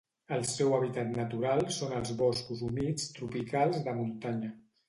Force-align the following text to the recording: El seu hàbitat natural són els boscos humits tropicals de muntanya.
El 0.35 0.45
seu 0.51 0.71
hàbitat 0.77 1.11
natural 1.17 1.61
són 1.77 1.93
els 1.99 2.15
boscos 2.23 2.65
humits 2.71 3.07
tropicals 3.19 3.81
de 3.89 3.99
muntanya. 4.01 4.55